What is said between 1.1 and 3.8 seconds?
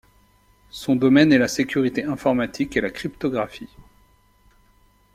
est la sécurité informatique et la cryptographie.